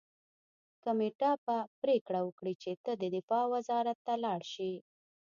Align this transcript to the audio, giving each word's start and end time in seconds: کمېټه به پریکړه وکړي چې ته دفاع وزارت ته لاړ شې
کمېټه 0.83 1.31
به 1.45 1.57
پریکړه 1.81 2.19
وکړي 2.23 2.53
چې 2.61 2.71
ته 2.83 2.91
دفاع 3.15 3.43
وزارت 3.53 3.97
ته 4.05 4.13
لاړ 4.23 4.41
شې 4.53 4.73